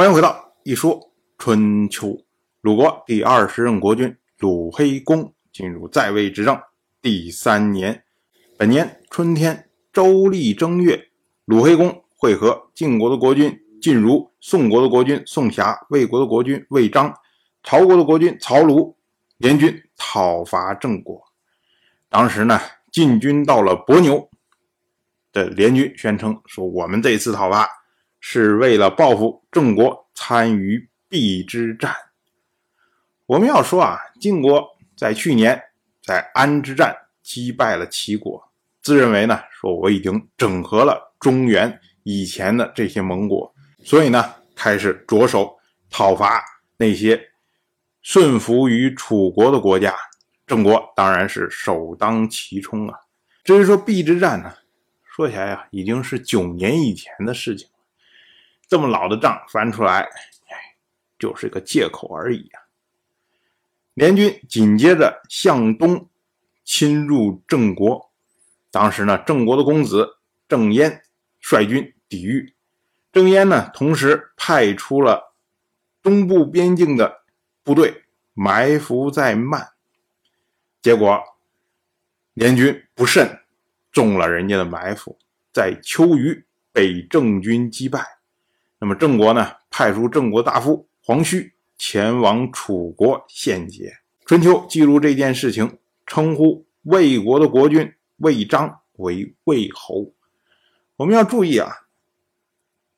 [0.00, 2.18] 欢迎回到一说春秋。
[2.62, 6.58] 鲁国第二十任国君鲁黑公进入在位执政
[7.02, 8.02] 第三年，
[8.56, 11.10] 本年春天周历正月，
[11.44, 17.14] 鲁黑公会合晋国的国君晋如、宋国的国君宋瑕、魏国的国君魏章、
[17.62, 18.96] 曹国的国君曹鲁，
[19.36, 21.22] 联军讨伐郑国。
[22.08, 22.58] 当时呢，
[22.90, 24.30] 晋军到了伯牛
[25.30, 27.68] 的联军宣称说：“我们这次讨伐。”
[28.20, 31.94] 是为了报复郑国参与邲之战。
[33.26, 34.64] 我们要说啊，晋国
[34.96, 35.60] 在去年
[36.02, 38.42] 在安之战击败了齐国，
[38.82, 43.54] 自认为呢，说我已经整合了中原以前的这些盟国，
[43.84, 45.56] 所以呢，开始着手
[45.88, 46.42] 讨伐
[46.76, 47.30] 那些
[48.02, 49.94] 顺服于楚国的国家。
[50.46, 52.98] 郑国当然是首当其冲啊。
[53.44, 54.52] 至于说邲之战呢，
[55.04, 57.68] 说起来呀，已经是九年以前的事情。
[58.70, 60.76] 这么老的账翻出来，哎，
[61.18, 62.62] 就是个借口而已啊。
[63.94, 66.08] 联军紧接着向东
[66.62, 68.12] 侵入郑国，
[68.70, 71.02] 当时呢，郑国的公子郑燕
[71.40, 72.54] 率军抵御。
[73.10, 75.34] 郑燕呢，同时派出了
[76.00, 77.22] 东部边境的
[77.64, 79.72] 部队埋伏在曼，
[80.80, 81.20] 结果
[82.34, 83.40] 联军不慎
[83.90, 85.18] 中了人家的埋伏，
[85.52, 88.19] 在秋余被郑军击败。
[88.82, 93.98] 那么郑国呢，派出郑国大夫黄须前往楚国献捷。
[94.24, 100.14] 春秋记录这件事情，称呼魏国的国君魏章为魏侯。
[100.96, 101.70] 我们要注意啊，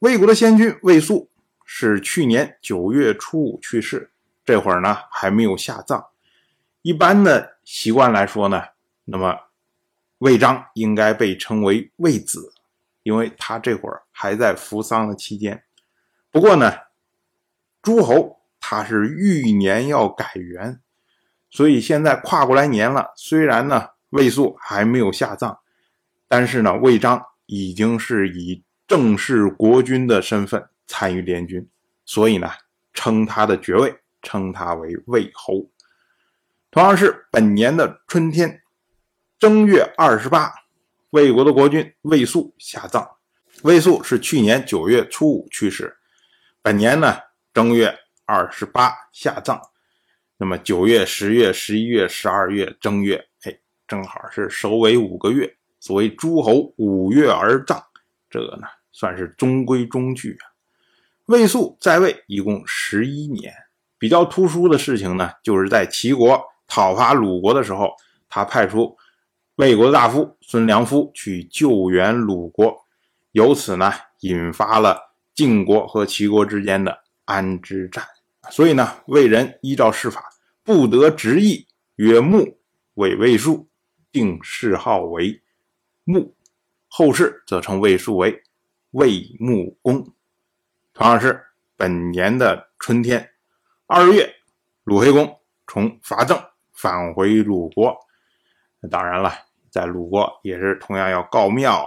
[0.00, 1.30] 魏国的先君魏肃
[1.64, 4.10] 是去年九月初五去世，
[4.44, 6.04] 这会儿呢还没有下葬。
[6.82, 8.62] 一般的习惯来说呢，
[9.06, 9.34] 那么
[10.18, 12.52] 魏章应该被称为魏子，
[13.02, 15.62] 因为他这会儿还在服丧的期间。
[16.30, 16.72] 不过呢，
[17.82, 20.80] 诸侯他是欲年要改元，
[21.50, 23.12] 所以现在跨过来年了。
[23.16, 25.58] 虽然呢魏肃还没有下葬，
[26.28, 31.68] 但是呢魏章已经是以正式国君的身份参与联军，
[32.04, 32.48] 所以呢
[32.92, 35.68] 称他的爵位，称他为魏侯。
[36.70, 38.62] 同样是本年的春天
[39.38, 40.52] 正月二十八，
[41.10, 43.16] 魏国的国君魏肃下葬。
[43.62, 45.96] 魏肃是去年九月初五去世。
[46.62, 47.16] 本年呢，
[47.54, 49.58] 正月二十八下葬，
[50.36, 55.56] 那么九月、十月、十一月、十二月正月，哎，正好是首尾五个月。
[55.78, 57.82] 所谓诸侯五月而葬，
[58.28, 60.52] 这个呢算是中规中矩啊。
[61.24, 63.54] 魏肃在位一共十一年，
[63.96, 67.96] 比较突出的事情呢，就是在齐国讨伐鲁国的时候，
[68.28, 68.94] 他派出
[69.54, 72.84] 魏国的大夫孙良夫去救援鲁国，
[73.32, 75.09] 由此呢引发了。
[75.40, 78.04] 晋国和齐国之间的安之战，
[78.50, 80.22] 所以呢，魏人依照世法，
[80.62, 82.60] 不得直邑，曰穆，
[82.92, 83.66] 为魏数，
[84.12, 85.40] 定谥号为
[86.04, 86.36] 穆，
[86.88, 88.42] 后世则称魏数为
[88.90, 90.12] 魏穆公。
[90.92, 91.42] 同样是
[91.74, 93.30] 本年的春天，
[93.86, 94.30] 二月，
[94.84, 96.38] 鲁黑公从伐郑
[96.74, 97.96] 返回鲁国。
[98.90, 99.32] 当然了，
[99.70, 101.86] 在鲁国也是同样要告庙啊。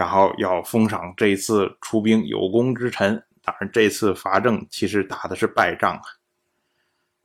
[0.00, 6.02] 然后要封赏这次出兵有功之臣，当然这次伐郑其实打的是败仗啊。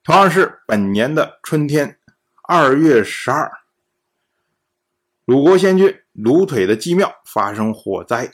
[0.03, 1.97] 同样是本年的春天，
[2.43, 3.49] 二月十二，
[5.23, 8.29] 鲁国先君鲁腿的祭庙发生火灾，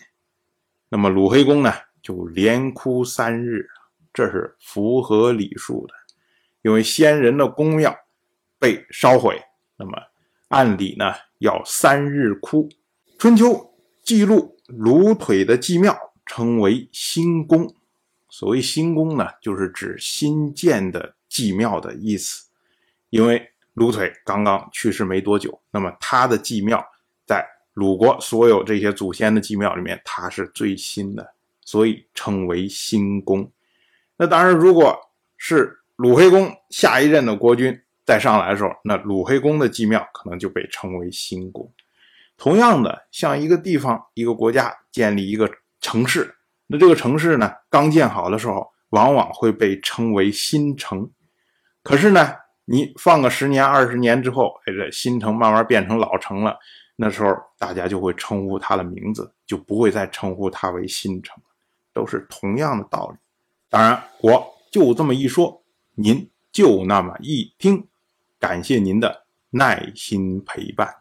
[0.90, 3.69] 那么鲁黑公呢就连哭三日，
[4.12, 5.94] 这是符合礼数的，
[6.63, 7.96] 因为先人的宫庙
[8.57, 9.40] 被烧毁，
[9.78, 9.91] 那么
[10.47, 12.68] 按理呢要三日哭。
[13.19, 13.70] 春秋。
[14.03, 17.73] 记录鲁腿的祭庙称为新宫，
[18.29, 22.47] 所谓新宫呢，就是指新建的祭庙的意思。
[23.09, 26.84] 因为鲁腿刚刚去世没多久，那么他的祭庙
[27.25, 33.50] 在鲁国所有这些祖先的祭庙里面，他是最新的，所以称为新宫。
[34.18, 34.97] 那当然，如果
[35.38, 41.71] 是鲁黑公下一任的国君再上来的时候，那鲁黑公的祭庙可能就被称为新宫。
[42.41, 45.47] 同样的，像一个地方、一个国家建立一个
[45.79, 51.07] 城市，那这个城市呢，刚建好的时候，往往会被称为新城。
[51.83, 52.33] 可是呢，
[52.65, 56.57] 你放个十年、二十年之后，哎，这新城慢慢变成老城了，
[56.95, 61.38] 那时候大家就会称呼它的名字，就不会再称呼它为新城，
[61.93, 63.19] 都是同样的道理。
[63.69, 65.61] 当然，我就这么一说，
[65.93, 67.88] 您就那么一听，
[68.39, 71.00] 感谢您的耐心陪伴。